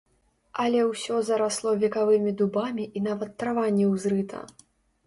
[0.63, 4.45] Але ўсё зарасло векавымі дубамі і нават трава не ўзрыта.